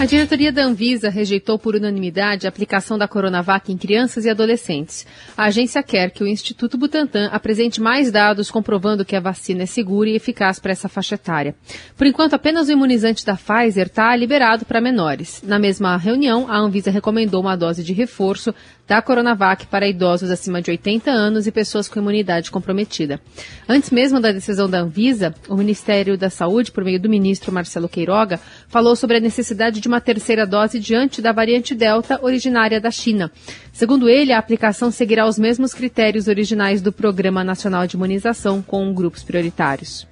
A 0.00 0.04
diretoria 0.04 0.52
da 0.52 0.64
Anvisa 0.64 1.10
rejeitou 1.10 1.58
por 1.58 1.74
unanimidade 1.74 2.46
a 2.46 2.48
aplicação 2.48 2.96
da 2.96 3.08
Coronavac 3.08 3.72
em 3.72 3.76
crianças 3.76 4.24
e 4.24 4.30
adolescentes. 4.30 5.04
A 5.36 5.46
agência 5.46 5.82
quer 5.82 6.12
que 6.12 6.22
o 6.22 6.26
Instituto 6.26 6.78
Butantan 6.78 7.26
apresente 7.32 7.80
mais 7.80 8.12
dados 8.12 8.48
comprovando 8.48 9.04
que 9.04 9.16
a 9.16 9.20
vacina 9.20 9.64
é 9.64 9.66
segura 9.66 10.08
e 10.08 10.14
eficaz 10.14 10.60
para 10.60 10.70
essa 10.70 10.88
faixa 10.88 11.16
etária. 11.16 11.52
Por 11.96 12.06
enquanto, 12.06 12.34
apenas 12.34 12.68
o 12.68 12.72
imunizante 12.72 13.26
da 13.26 13.34
Pfizer 13.34 13.88
está 13.88 14.14
liberado 14.14 14.64
para 14.64 14.80
menores. 14.80 15.42
Na 15.44 15.58
mesma 15.58 15.96
reunião, 15.96 16.48
a 16.48 16.56
Anvisa 16.56 16.92
recomendou 16.92 17.40
uma 17.40 17.56
dose 17.56 17.82
de 17.82 17.92
reforço 17.92 18.54
da 18.86 19.02
Coronavac 19.02 19.66
para 19.66 19.86
idosos 19.86 20.30
acima 20.30 20.62
de 20.62 20.70
80 20.70 21.10
anos 21.10 21.46
e 21.46 21.52
pessoas 21.52 21.88
com 21.88 21.98
imunidade 21.98 22.50
comprometida. 22.50 23.20
Antes 23.68 23.90
mesmo 23.90 24.18
da 24.18 24.32
decisão 24.32 24.70
da 24.70 24.80
Anvisa, 24.80 25.34
o 25.46 25.56
Ministério 25.56 26.16
da 26.16 26.30
Saúde, 26.30 26.72
por 26.72 26.82
meio 26.82 26.98
do 26.98 27.08
ministro 27.08 27.52
Marcelo 27.52 27.88
Queiroga, 27.88 28.40
falou 28.68 28.96
sobre 28.96 29.18
a 29.18 29.20
necessidade 29.20 29.78
uma 29.88 30.00
terceira 30.00 30.46
dose 30.46 30.78
diante 30.78 31.20
da 31.20 31.32
variante 31.32 31.74
Delta 31.74 32.20
originária 32.22 32.80
da 32.80 32.90
China. 32.90 33.32
Segundo 33.72 34.08
ele, 34.08 34.32
a 34.32 34.38
aplicação 34.38 34.90
seguirá 34.90 35.26
os 35.26 35.38
mesmos 35.38 35.74
critérios 35.74 36.28
originais 36.28 36.80
do 36.80 36.92
Programa 36.92 37.42
Nacional 37.42 37.86
de 37.86 37.96
Imunização 37.96 38.62
com 38.62 38.92
grupos 38.92 39.22
prioritários. 39.22 40.06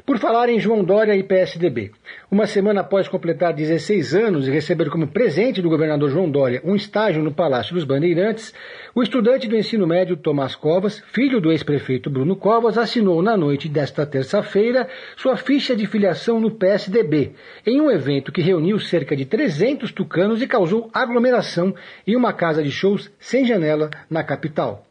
Por 0.06 0.20
falar 0.20 0.50
em 0.50 0.60
João 0.60 0.84
Dória 0.84 1.16
e 1.16 1.24
PSDB, 1.24 1.92
uma 2.30 2.46
semana 2.46 2.82
após 2.82 3.08
completar 3.08 3.52
16 3.52 4.14
anos 4.14 4.48
e 4.48 4.52
receber 4.52 4.88
como 4.92 5.08
presente 5.08 5.64
do 5.64 5.70
governador 5.70 6.12
João 6.12 6.30
Dória 6.30 6.62
um 6.64 6.76
estágio 6.76 7.24
no 7.24 7.34
Palácio 7.34 7.74
dos 7.74 7.84
Bandeirantes, 7.84 8.54
o 8.94 9.02
estudante 9.02 9.48
do 9.48 9.58
ensino 9.58 9.88
médio 9.88 10.16
Tomás 10.16 10.54
Covas, 10.54 11.02
filho 11.12 11.42
do 11.42 11.52
ex-prefeito 11.52 12.08
Bruno 12.08 12.36
Covas, 12.36 12.78
assinou 12.78 13.20
na 13.24 13.36
noite 13.36 13.68
desta 13.68 14.06
terça-feira 14.06 14.88
sua 15.18 15.38
ficha 15.38 15.76
de 15.76 15.88
filiação 15.88 16.40
no 16.40 16.52
PSDB, 16.52 17.32
em 17.66 17.82
um 17.82 17.90
evento 17.90 18.32
que 18.32 18.44
reuniu 18.44 18.80
cerca 18.80 19.16
de 19.16 19.26
300 19.26 19.92
tucanos 19.92 20.40
e 20.40 20.46
causou 20.46 20.88
aglomeração 20.94 21.74
em 22.06 22.16
uma 22.16 22.32
casa 22.32 22.62
de 22.62 22.70
shows 22.70 23.12
sem 23.20 23.44
janela 23.44 23.90
na 24.08 24.24
capital. 24.24 24.86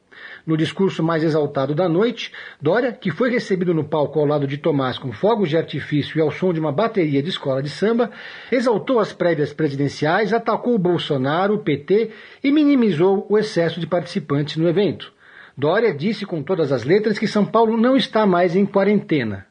No 0.46 0.58
discurso 0.58 1.02
mais 1.02 1.24
exaltado 1.24 1.74
da 1.74 1.88
noite, 1.88 2.30
Dória, 2.60 2.92
que 2.92 3.10
foi 3.10 3.30
recebido 3.30 3.72
no 3.72 3.84
palco 3.84 4.20
ao 4.20 4.26
lado 4.26 4.46
de 4.46 4.58
Tomás 4.58 4.98
com 4.98 5.10
fogos 5.10 5.48
de 5.48 5.56
artifício 5.56 6.18
e 6.18 6.20
ao 6.20 6.30
som 6.30 6.52
de 6.52 6.60
uma 6.60 6.70
bateria 6.70 7.22
de 7.22 7.30
escola 7.30 7.62
de 7.62 7.70
samba, 7.70 8.10
exaltou 8.52 9.00
as 9.00 9.12
prévias 9.12 9.54
presidenciais, 9.54 10.34
atacou 10.34 10.74
o 10.74 10.78
Bolsonaro, 10.78 11.54
o 11.54 11.58
PT 11.58 12.10
e 12.42 12.52
minimizou 12.52 13.26
o 13.30 13.38
excesso 13.38 13.80
de 13.80 13.86
participantes 13.86 14.56
no 14.58 14.68
evento. 14.68 15.12
Dória 15.56 15.94
disse 15.94 16.26
com 16.26 16.42
todas 16.42 16.72
as 16.72 16.84
letras 16.84 17.18
que 17.18 17.26
São 17.26 17.46
Paulo 17.46 17.76
não 17.78 17.96
está 17.96 18.26
mais 18.26 18.54
em 18.54 18.66
quarentena. 18.66 19.46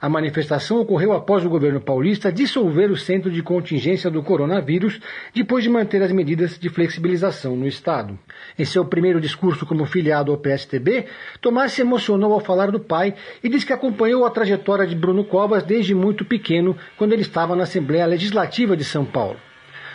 A 0.00 0.08
manifestação 0.08 0.80
ocorreu 0.80 1.12
após 1.12 1.44
o 1.44 1.48
governo 1.48 1.80
paulista 1.80 2.30
dissolver 2.30 2.90
o 2.90 2.96
centro 2.96 3.30
de 3.30 3.42
contingência 3.42 4.10
do 4.10 4.22
coronavírus, 4.22 5.00
depois 5.34 5.64
de 5.64 5.70
manter 5.70 6.02
as 6.02 6.12
medidas 6.12 6.58
de 6.58 6.68
flexibilização 6.68 7.56
no 7.56 7.66
estado. 7.66 8.18
Em 8.58 8.64
seu 8.64 8.84
primeiro 8.84 9.20
discurso 9.20 9.66
como 9.66 9.84
filiado 9.86 10.30
ao 10.30 10.38
PSTB, 10.38 11.06
Tomás 11.40 11.72
se 11.72 11.80
emocionou 11.80 12.32
ao 12.32 12.40
falar 12.40 12.70
do 12.70 12.80
pai 12.80 13.14
e 13.42 13.48
disse 13.48 13.66
que 13.66 13.72
acompanhou 13.72 14.24
a 14.24 14.30
trajetória 14.30 14.86
de 14.86 14.94
Bruno 14.94 15.24
Covas 15.24 15.64
desde 15.64 15.94
muito 15.94 16.24
pequeno, 16.24 16.76
quando 16.96 17.12
ele 17.12 17.22
estava 17.22 17.56
na 17.56 17.64
Assembleia 17.64 18.06
Legislativa 18.06 18.76
de 18.76 18.84
São 18.84 19.04
Paulo. 19.04 19.36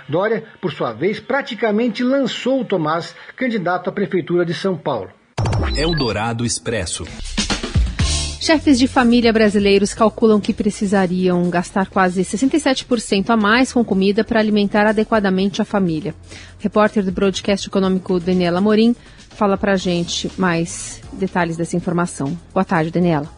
Dória, 0.08 0.44
por 0.60 0.74
sua 0.74 0.92
vez, 0.92 1.20
praticamente 1.20 2.04
lançou 2.04 2.66
Tomás 2.66 3.16
candidato 3.36 3.90
à 3.90 3.94
Prefeitura 3.94 4.46
de 4.46 4.54
São 4.54 4.76
Paulo. 4.78 5.10
Eldorado 5.78 6.46
Expresso. 6.46 7.06
Chefes 8.44 8.78
de 8.78 8.90
família 8.90 9.32
brasileiros 9.32 9.94
calculam 9.94 10.38
que 10.38 10.54
precisariam 10.54 11.50
gastar 11.50 11.90
quase 11.90 12.24
67% 12.24 13.30
a 13.30 13.38
mais 13.38 13.72
com 13.72 13.86
comida 13.86 14.22
para 14.22 14.38
alimentar 14.38 14.86
adequadamente 14.86 15.62
a 15.62 15.66
família. 15.66 16.14
repórter 16.60 17.06
do 17.06 17.12
broadcast 17.14 17.70
econômico 17.70 18.20
Daniela 18.20 18.60
Morim 18.60 18.94
fala 19.30 19.58
para 19.58 19.72
a 19.72 19.78
gente 19.78 20.30
mais 20.38 21.02
detalhes 21.14 21.56
dessa 21.56 21.78
informação. 21.78 22.38
Boa 22.54 22.66
tarde, 22.66 22.92
Daniela. 22.92 23.30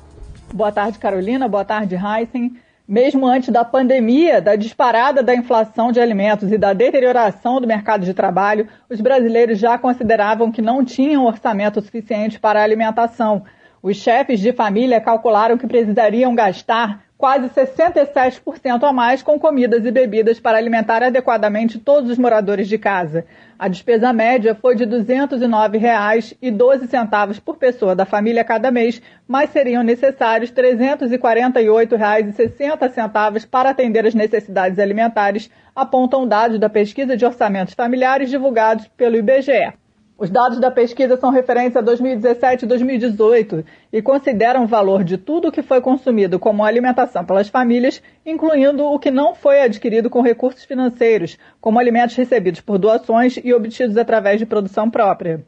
Boa 0.51 0.71
tarde, 0.71 0.97
Carolina. 0.97 1.47
Boa 1.47 1.63
tarde, 1.63 1.95
Heisen. 1.95 2.53
Mesmo 2.88 3.27
antes 3.27 3.50
da 3.50 3.63
pandemia, 3.63 4.41
da 4.41 4.55
disparada 4.55 5.21
da 5.21 5.35
inflação 5.35 5.91
de 5.91 6.00
alimentos 6.00 6.51
e 6.51 6.57
da 6.57 6.74
deterioração 6.74 7.62
do 7.62 7.67
mercado 7.67 8.05
de 8.05 8.13
trabalho, 8.15 8.67
os 8.89 9.00
brasileiros 9.00 9.59
já 9.59 9.77
consideravam 9.77 10.51
que 10.51 10.63
não 10.63 10.83
tinham 10.83 11.27
orçamento 11.27 11.79
suficiente 11.79 12.39
para 12.39 12.59
a 12.59 12.63
alimentação. 12.63 13.43
Os 13.86 13.98
chefes 13.98 14.39
de 14.39 14.51
família 14.51 15.00
calcularam 15.00 15.60
que 15.60 15.68
precisariam 15.68 16.34
gastar 16.34 17.04
quase 17.15 17.50
67% 17.50 18.84
a 18.84 18.92
mais 18.92 19.22
com 19.22 19.38
comidas 19.38 19.86
e 19.86 19.92
bebidas 19.92 20.39
para 20.39 20.58
alimentar 20.58 21.04
adequadamente 21.04 21.77
todos 21.77 22.10
os 22.10 22.18
moradores 22.18 22.68
de 22.68 22.80
casa. 22.80 23.27
A 23.60 23.68
despesa 23.68 24.12
média 24.12 24.56
foi 24.56 24.75
de 24.75 24.86
R$ 24.86 24.89
209,12 24.89 27.39
por 27.39 27.58
pessoa 27.58 27.96
da 27.96 28.08
família 28.08 28.44
cada 28.44 28.72
mês, 28.72 29.00
mas 29.27 29.51
seriam 29.51 29.84
necessários 29.84 30.50
R$ 30.50 30.63
348,60 30.63 33.48
para 33.48 33.70
atender 33.70 34.08
as 34.08 34.15
necessidades 34.15 34.80
alimentares, 34.80 35.48
apontam 35.75 36.27
dados 36.27 36.58
da 36.58 36.70
pesquisa 36.70 37.15
de 37.15 37.24
orçamentos 37.24 37.75
familiares 37.75 38.32
divulgados 38.32 38.88
pelo 38.98 39.15
IBGE. 39.15 39.85
Os 40.17 40.29
dados 40.29 40.62
da 40.62 40.72
pesquisa 40.72 41.17
são 41.17 41.29
referentes 41.29 41.75
a 41.75 41.81
2017 41.81 42.63
e 42.63 42.67
2018 42.69 43.65
e 43.91 44.01
consideram 44.01 44.63
o 44.63 44.67
valor 44.67 45.03
de 45.03 45.17
tudo 45.17 45.50
o 45.50 45.51
que 45.51 45.62
foi 45.62 45.81
consumido 45.81 46.39
como 46.39 46.63
alimentação 46.63 47.25
pelas 47.25 47.50
famílias, 47.50 48.01
incluindo 48.25 48.86
o 48.86 48.98
que 48.98 49.12
não 49.12 49.36
foi 49.36 49.62
adquirido 49.62 50.10
com 50.10 50.22
recursos 50.22 50.63
financeiros, 50.63 51.38
como 51.60 51.79
alimentos 51.79 52.15
recebidos 52.15 52.62
por 52.62 52.77
doações 52.77 53.38
e 53.43 53.53
obtidos 53.53 53.98
através 53.98 54.39
de 54.39 54.45
produção 54.45 54.89
própria. 54.89 55.43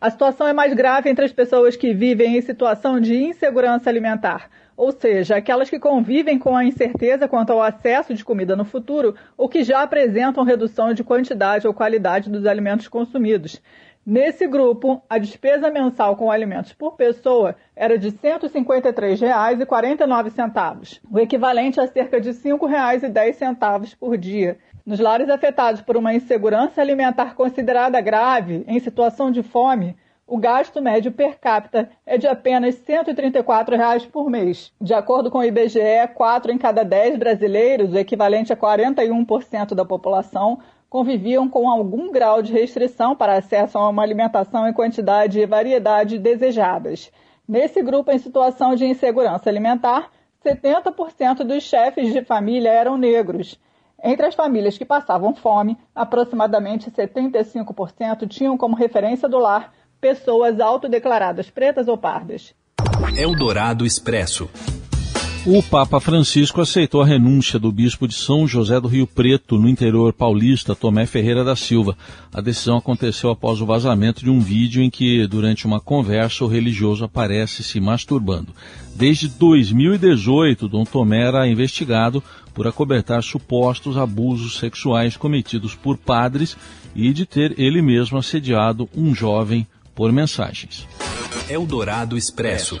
A 0.00 0.08
situação 0.08 0.46
é 0.46 0.52
mais 0.52 0.72
grave 0.72 1.10
entre 1.10 1.24
as 1.24 1.32
pessoas 1.32 1.74
que 1.74 1.92
vivem 1.92 2.36
em 2.36 2.42
situação 2.42 3.00
de 3.00 3.16
insegurança 3.16 3.90
alimentar, 3.90 4.48
ou 4.76 4.92
seja, 4.92 5.36
aquelas 5.36 5.68
que 5.68 5.78
convivem 5.78 6.38
com 6.38 6.56
a 6.56 6.64
incerteza 6.64 7.28
quanto 7.28 7.52
ao 7.52 7.62
acesso 7.62 8.14
de 8.14 8.24
comida 8.24 8.56
no 8.56 8.64
futuro 8.64 9.14
ou 9.36 9.48
que 9.48 9.62
já 9.62 9.82
apresentam 9.82 10.44
redução 10.44 10.94
de 10.94 11.04
quantidade 11.04 11.66
ou 11.66 11.74
qualidade 11.74 12.30
dos 12.30 12.46
alimentos 12.46 12.88
consumidos. 12.88 13.60
Nesse 14.04 14.48
grupo, 14.48 15.00
a 15.08 15.16
despesa 15.16 15.70
mensal 15.70 16.16
com 16.16 16.28
alimentos 16.28 16.72
por 16.72 16.96
pessoa 16.96 17.54
era 17.76 17.96
de 17.96 18.08
R$ 18.08 18.18
153,49, 18.20 20.98
o 21.08 21.20
equivalente 21.20 21.80
a 21.80 21.86
cerca 21.86 22.20
de 22.20 22.30
R$ 22.30 22.34
5,10 22.34 23.96
por 23.96 24.18
dia. 24.18 24.58
Nos 24.84 24.98
lares 24.98 25.30
afetados 25.30 25.82
por 25.82 25.96
uma 25.96 26.12
insegurança 26.12 26.80
alimentar 26.80 27.36
considerada 27.36 28.00
grave, 28.00 28.64
em 28.66 28.80
situação 28.80 29.30
de 29.30 29.44
fome, 29.44 29.96
o 30.26 30.36
gasto 30.36 30.82
médio 30.82 31.12
per 31.12 31.38
capita 31.38 31.88
é 32.04 32.18
de 32.18 32.26
apenas 32.26 32.74
134 32.74 33.76
reais 33.76 34.04
por 34.04 34.28
mês. 34.28 34.72
De 34.80 34.94
acordo 34.94 35.30
com 35.30 35.38
o 35.38 35.44
IBGE, 35.44 36.08
4 36.12 36.50
em 36.50 36.58
cada 36.58 36.82
10 36.82 37.18
brasileiros, 37.18 37.92
o 37.92 37.98
equivalente 37.98 38.52
a 38.52 38.56
41% 38.56 39.74
da 39.74 39.84
população, 39.84 40.58
conviviam 40.92 41.48
com 41.48 41.70
algum 41.70 42.12
grau 42.12 42.42
de 42.42 42.52
restrição 42.52 43.16
para 43.16 43.38
acesso 43.38 43.78
a 43.78 43.88
uma 43.88 44.02
alimentação 44.02 44.68
em 44.68 44.74
quantidade 44.74 45.40
e 45.40 45.46
variedade 45.46 46.18
desejadas. 46.18 47.10
Nesse 47.48 47.80
grupo 47.80 48.10
em 48.10 48.18
situação 48.18 48.74
de 48.74 48.84
insegurança 48.84 49.48
alimentar, 49.48 50.10
70% 50.44 51.44
dos 51.44 51.62
chefes 51.62 52.12
de 52.12 52.22
família 52.22 52.68
eram 52.68 52.98
negros. 52.98 53.58
Entre 54.04 54.26
as 54.26 54.34
famílias 54.34 54.76
que 54.76 54.84
passavam 54.84 55.34
fome, 55.34 55.78
aproximadamente 55.94 56.90
75% 56.90 58.28
tinham 58.28 58.58
como 58.58 58.76
referência 58.76 59.26
do 59.26 59.38
lar 59.38 59.72
pessoas 59.98 60.60
autodeclaradas 60.60 61.48
pretas 61.48 61.88
ou 61.88 61.96
pardas. 61.96 62.54
Eldorado 63.16 63.86
Expresso. 63.86 64.50
O 65.44 65.60
Papa 65.60 65.98
Francisco 65.98 66.60
aceitou 66.60 67.02
a 67.02 67.04
renúncia 67.04 67.58
do 67.58 67.72
bispo 67.72 68.06
de 68.06 68.14
São 68.14 68.46
José 68.46 68.80
do 68.80 68.86
Rio 68.86 69.08
Preto, 69.08 69.58
no 69.58 69.68
interior 69.68 70.12
paulista, 70.12 70.72
Tomé 70.72 71.04
Ferreira 71.04 71.42
da 71.42 71.56
Silva. 71.56 71.96
A 72.32 72.40
decisão 72.40 72.76
aconteceu 72.76 73.28
após 73.28 73.60
o 73.60 73.66
vazamento 73.66 74.22
de 74.22 74.30
um 74.30 74.38
vídeo 74.38 74.80
em 74.80 74.88
que, 74.88 75.26
durante 75.26 75.66
uma 75.66 75.80
conversa, 75.80 76.44
o 76.44 76.46
religioso 76.46 77.04
aparece 77.04 77.64
se 77.64 77.80
masturbando. 77.80 78.54
Desde 78.94 79.26
2018, 79.26 80.68
Dom 80.68 80.84
Tomé 80.84 81.26
era 81.26 81.48
investigado 81.48 82.22
por 82.54 82.68
acobertar 82.68 83.20
supostos 83.24 83.96
abusos 83.96 84.60
sexuais 84.60 85.16
cometidos 85.16 85.74
por 85.74 85.98
padres 85.98 86.56
e 86.94 87.12
de 87.12 87.26
ter 87.26 87.58
ele 87.58 87.82
mesmo 87.82 88.16
assediado 88.16 88.88
um 88.94 89.12
jovem 89.12 89.66
por 89.92 90.12
mensagens. 90.12 90.86
Eldorado 91.48 92.16
Expresso. 92.16 92.78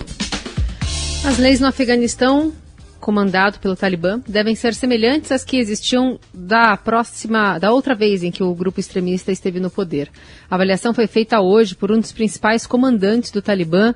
As 1.24 1.38
leis 1.38 1.60
no 1.60 1.68
Afeganistão, 1.68 2.52
comandado 2.98 3.60
pelo 3.60 3.76
Talibã, 3.76 4.20
devem 4.26 4.56
ser 4.56 4.74
semelhantes 4.74 5.30
às 5.30 5.44
que 5.44 5.56
existiam 5.56 6.18
da 6.34 6.76
próxima, 6.76 7.60
da 7.60 7.72
outra 7.72 7.94
vez 7.94 8.24
em 8.24 8.32
que 8.32 8.42
o 8.42 8.52
grupo 8.52 8.80
extremista 8.80 9.30
esteve 9.30 9.60
no 9.60 9.70
poder. 9.70 10.10
A 10.50 10.56
avaliação 10.56 10.92
foi 10.92 11.06
feita 11.06 11.40
hoje 11.40 11.76
por 11.76 11.92
um 11.92 12.00
dos 12.00 12.10
principais 12.10 12.66
comandantes 12.66 13.30
do 13.30 13.40
Talibã, 13.40 13.94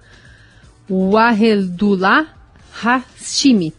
Wahedullah 0.89 2.29
Hashimi. 2.81 3.75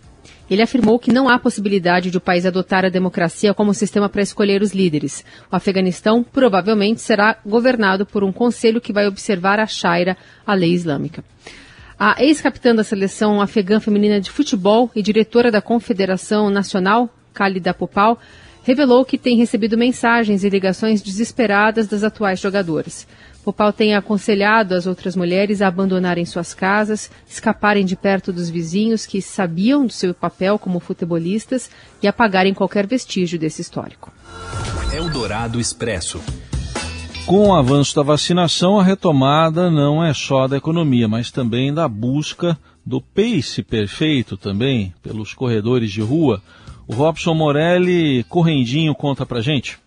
Ele 0.49 0.61
afirmou 0.61 0.99
que 0.99 1.13
não 1.13 1.29
há 1.29 1.39
possibilidade 1.39 2.11
de 2.11 2.17
o 2.17 2.21
país 2.21 2.45
adotar 2.45 2.83
a 2.83 2.89
democracia 2.89 3.53
como 3.53 3.73
sistema 3.73 4.09
para 4.09 4.21
escolher 4.21 4.61
os 4.61 4.73
líderes. 4.73 5.23
O 5.49 5.55
Afeganistão 5.55 6.21
provavelmente 6.21 6.99
será 6.99 7.37
governado 7.45 8.05
por 8.05 8.25
um 8.25 8.31
conselho 8.31 8.81
que 8.81 8.91
vai 8.91 9.07
observar 9.07 9.57
a 9.57 9.65
Sharia, 9.65 10.17
a 10.45 10.53
lei 10.53 10.73
islâmica. 10.73 11.23
A 11.99 12.23
ex-capitã 12.23 12.75
da 12.75 12.83
seleção 12.83 13.41
afegã 13.41 13.79
feminina 13.79 14.21
de 14.21 14.29
futebol 14.29 14.91
e 14.95 15.01
diretora 15.01 15.49
da 15.49 15.63
Confederação 15.63 16.47
Nacional, 16.47 17.09
Khalida 17.33 17.73
Popal, 17.73 18.19
revelou 18.63 19.03
que 19.03 19.17
tem 19.17 19.35
recebido 19.35 19.75
mensagens 19.75 20.43
e 20.43 20.49
ligações 20.49 21.01
desesperadas 21.01 21.87
das 21.87 22.03
atuais 22.03 22.39
jogadoras. 22.39 23.07
Popal 23.43 23.73
tem 23.73 23.95
aconselhado 23.95 24.75
as 24.75 24.85
outras 24.85 25.15
mulheres 25.15 25.59
a 25.59 25.69
abandonarem 25.69 26.23
suas 26.23 26.53
casas, 26.53 27.09
escaparem 27.27 27.83
de 27.83 27.95
perto 27.95 28.31
dos 28.31 28.47
vizinhos 28.47 29.07
que 29.07 29.19
sabiam 29.19 29.83
do 29.83 29.91
seu 29.91 30.13
papel 30.13 30.59
como 30.59 30.79
futebolistas 30.79 31.67
e 32.03 32.07
apagarem 32.07 32.53
qualquer 32.53 32.85
vestígio 32.85 33.39
desse 33.39 33.61
histórico. 33.61 34.13
Eldorado 34.93 35.59
Expresso. 35.59 36.21
Com 37.27 37.49
o 37.49 37.53
avanço 37.53 37.93
da 37.93 38.03
vacinação, 38.03 38.79
a 38.79 38.83
retomada 38.83 39.69
não 39.69 40.01
é 40.01 40.13
só 40.13 40.47
da 40.47 40.55
economia, 40.55 41.09
mas 41.09 41.29
também 41.29 41.73
da 41.73 41.85
busca 41.85 42.57
do 42.85 43.01
pace 43.01 43.61
perfeito 43.61 44.37
também 44.37 44.93
pelos 45.03 45.33
corredores 45.33 45.91
de 45.91 45.99
rua. 45.99 46.41
O 46.87 46.93
Robson 46.93 47.33
Morelli, 47.33 48.23
correndinho, 48.29 48.95
conta 48.95 49.25
pra 49.25 49.41
gente. 49.41 49.77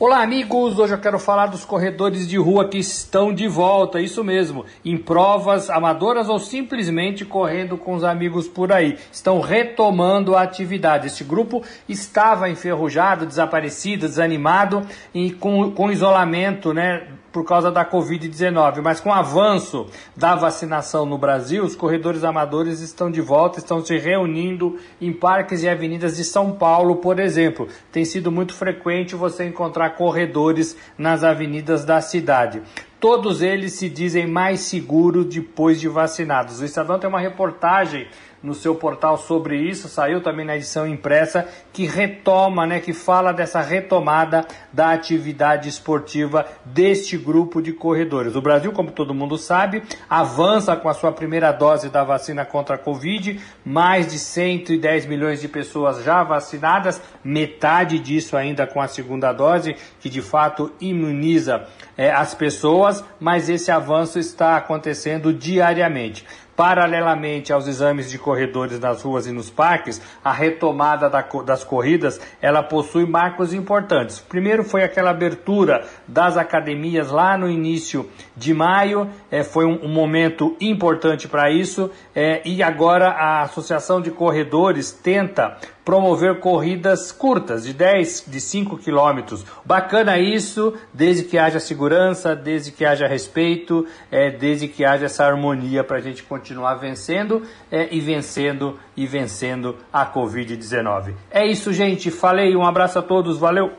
Olá, 0.00 0.22
amigos! 0.22 0.78
Hoje 0.78 0.94
eu 0.94 1.00
quero 1.00 1.18
falar 1.18 1.46
dos 1.46 1.64
corredores 1.64 2.28
de 2.28 2.36
rua 2.36 2.68
que 2.68 2.78
estão 2.78 3.34
de 3.34 3.48
volta, 3.48 4.00
isso 4.00 4.22
mesmo, 4.22 4.64
em 4.84 4.96
provas 4.96 5.68
amadoras 5.68 6.28
ou 6.28 6.38
simplesmente 6.38 7.24
correndo 7.24 7.76
com 7.76 7.94
os 7.94 8.04
amigos 8.04 8.46
por 8.46 8.70
aí. 8.70 8.96
Estão 9.10 9.40
retomando 9.40 10.36
a 10.36 10.42
atividade. 10.42 11.08
Este 11.08 11.24
grupo 11.24 11.64
estava 11.88 12.48
enferrujado, 12.48 13.26
desaparecido, 13.26 14.06
desanimado 14.06 14.86
e 15.12 15.32
com, 15.32 15.72
com 15.72 15.90
isolamento, 15.90 16.72
né? 16.72 17.08
Por 17.32 17.44
causa 17.44 17.70
da 17.70 17.84
Covid-19, 17.84 18.80
mas 18.82 19.00
com 19.00 19.10
o 19.10 19.12
avanço 19.12 19.86
da 20.16 20.34
vacinação 20.34 21.04
no 21.04 21.18
Brasil, 21.18 21.64
os 21.64 21.76
corredores 21.76 22.24
amadores 22.24 22.80
estão 22.80 23.10
de 23.10 23.20
volta, 23.20 23.58
estão 23.58 23.84
se 23.84 23.96
reunindo 23.98 24.78
em 25.00 25.12
parques 25.12 25.62
e 25.62 25.68
avenidas 25.68 26.16
de 26.16 26.24
São 26.24 26.52
Paulo, 26.52 26.96
por 26.96 27.18
exemplo. 27.18 27.68
Tem 27.92 28.04
sido 28.04 28.32
muito 28.32 28.54
frequente 28.54 29.14
você 29.14 29.44
encontrar 29.44 29.90
corredores 29.90 30.76
nas 30.96 31.22
avenidas 31.22 31.84
da 31.84 32.00
cidade. 32.00 32.62
Todos 33.00 33.42
eles 33.42 33.74
se 33.74 33.88
dizem 33.88 34.26
mais 34.26 34.60
seguros 34.60 35.26
depois 35.26 35.80
de 35.80 35.86
vacinados. 35.86 36.60
O 36.60 36.64
Estadão 36.64 36.98
tem 36.98 37.08
uma 37.08 37.20
reportagem 37.20 38.08
no 38.42 38.54
seu 38.54 38.74
portal 38.74 39.18
sobre 39.18 39.56
isso, 39.56 39.88
saiu 39.88 40.20
também 40.20 40.46
na 40.46 40.56
edição 40.56 40.86
impressa, 40.86 41.46
que 41.72 41.86
retoma, 41.86 42.66
né, 42.66 42.80
que 42.80 42.92
fala 42.92 43.32
dessa 43.32 43.60
retomada 43.60 44.46
da 44.72 44.92
atividade 44.92 45.68
esportiva 45.68 46.46
deste 46.64 47.16
grupo 47.16 47.60
de 47.60 47.72
corredores. 47.72 48.36
O 48.36 48.40
Brasil, 48.40 48.72
como 48.72 48.92
todo 48.92 49.14
mundo 49.14 49.36
sabe, 49.36 49.82
avança 50.08 50.76
com 50.76 50.88
a 50.88 50.94
sua 50.94 51.12
primeira 51.12 51.50
dose 51.52 51.88
da 51.88 52.04
vacina 52.04 52.44
contra 52.44 52.76
a 52.76 52.78
Covid, 52.78 53.40
mais 53.64 54.08
de 54.08 54.18
110 54.18 55.06
milhões 55.06 55.40
de 55.40 55.48
pessoas 55.48 56.04
já 56.04 56.22
vacinadas, 56.22 57.00
metade 57.24 57.98
disso 57.98 58.36
ainda 58.36 58.66
com 58.66 58.80
a 58.80 58.88
segunda 58.88 59.32
dose, 59.32 59.76
que 60.00 60.08
de 60.08 60.22
fato 60.22 60.72
imuniza 60.80 61.66
é, 61.96 62.10
as 62.10 62.34
pessoas, 62.34 63.04
mas 63.18 63.48
esse 63.48 63.70
avanço 63.70 64.18
está 64.18 64.56
acontecendo 64.56 65.32
diariamente. 65.32 66.24
Paralelamente 66.58 67.52
aos 67.52 67.68
exames 67.68 68.10
de 68.10 68.18
corredores 68.18 68.80
nas 68.80 69.02
ruas 69.02 69.28
e 69.28 69.30
nos 69.30 69.48
parques, 69.48 70.02
a 70.24 70.32
retomada 70.32 71.08
da, 71.08 71.24
das 71.46 71.62
corridas 71.62 72.20
ela 72.42 72.64
possui 72.64 73.06
marcos 73.06 73.54
importantes. 73.54 74.18
Primeiro 74.18 74.64
foi 74.64 74.82
aquela 74.82 75.10
abertura 75.10 75.86
das 76.08 76.36
academias 76.36 77.12
lá 77.12 77.38
no 77.38 77.48
início 77.48 78.10
de 78.36 78.52
maio, 78.52 79.08
é, 79.30 79.44
foi 79.44 79.66
um, 79.66 79.84
um, 79.84 79.88
momento 79.88 80.56
importante 80.60 81.28
para 81.28 81.48
isso, 81.48 81.92
é, 82.12 82.42
e 82.44 82.60
agora 82.60 83.10
a 83.10 83.42
Associação 83.42 84.00
de 84.00 84.10
Corredores 84.10 84.90
tenta 84.90 85.56
promover 85.88 86.38
corridas 86.38 87.10
curtas, 87.10 87.64
de 87.64 87.72
10, 87.72 88.24
de 88.26 88.42
5 88.42 88.76
quilômetros. 88.76 89.42
Bacana 89.64 90.18
isso, 90.18 90.74
desde 90.92 91.24
que 91.24 91.38
haja 91.38 91.58
segurança, 91.58 92.36
desde 92.36 92.70
que 92.70 92.84
haja 92.84 93.06
respeito, 93.06 93.86
é, 94.10 94.30
desde 94.30 94.68
que 94.68 94.84
haja 94.84 95.06
essa 95.06 95.24
harmonia 95.24 95.82
para 95.82 95.96
a 95.96 96.00
gente 96.02 96.22
continuar 96.22 96.74
vencendo 96.74 97.40
é, 97.72 97.88
e 97.90 98.00
vencendo 98.00 98.78
e 98.94 99.06
vencendo 99.06 99.76
a 99.90 100.04
Covid-19. 100.04 101.14
É 101.30 101.46
isso, 101.46 101.72
gente. 101.72 102.10
Falei, 102.10 102.54
um 102.54 102.66
abraço 102.66 102.98
a 102.98 103.02
todos, 103.02 103.38
valeu! 103.38 103.72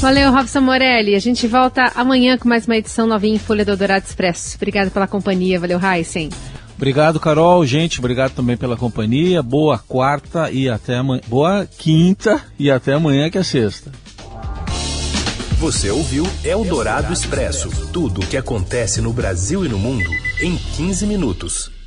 Valeu, 0.00 0.32
Robson 0.32 0.60
Morelli. 0.60 1.14
A 1.14 1.20
gente 1.20 1.46
volta 1.46 1.92
amanhã 1.94 2.36
com 2.36 2.48
mais 2.48 2.66
uma 2.66 2.76
edição 2.76 3.06
novinha 3.06 3.36
em 3.36 3.38
Folha 3.38 3.64
do 3.64 3.76
Dourado 3.76 4.04
Expresso. 4.04 4.56
Obrigada 4.56 4.90
pela 4.90 5.06
companhia. 5.06 5.60
Valeu, 5.60 5.78
Heisen. 5.80 6.30
Obrigado, 6.80 7.20
Carol. 7.20 7.66
Gente, 7.66 7.98
obrigado 7.98 8.32
também 8.32 8.56
pela 8.56 8.74
companhia. 8.74 9.42
Boa 9.42 9.78
quarta 9.78 10.50
e 10.50 10.66
até 10.66 10.96
amanhã. 10.96 11.20
Boa 11.26 11.66
quinta 11.66 12.42
e 12.58 12.70
até 12.70 12.94
amanhã 12.94 13.28
que 13.28 13.36
é 13.36 13.42
sexta. 13.42 13.92
Você 15.58 15.90
ouviu 15.90 16.26
Eldorado 16.42 17.12
Expresso 17.12 17.68
tudo 17.92 18.22
o 18.22 18.26
que 18.26 18.34
acontece 18.34 19.02
no 19.02 19.12
Brasil 19.12 19.62
e 19.62 19.68
no 19.68 19.78
mundo 19.78 20.08
em 20.40 20.56
15 20.56 21.06
minutos. 21.06 21.79